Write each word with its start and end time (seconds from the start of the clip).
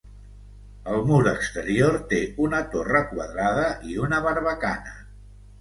El 0.93 1.03
mur 1.09 1.19
exterior 1.31 1.99
té 2.13 2.21
una 2.47 2.63
torre 2.77 3.03
quadrada 3.13 3.67
i 3.93 4.03
una 4.07 4.23
barbacana. 4.31 4.99